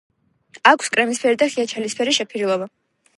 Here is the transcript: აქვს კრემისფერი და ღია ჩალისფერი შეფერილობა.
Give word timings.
აქვს 0.71 0.87
კრემისფერი 0.95 1.39
და 1.41 1.49
ღია 1.57 1.65
ჩალისფერი 1.73 2.17
შეფერილობა. 2.21 2.69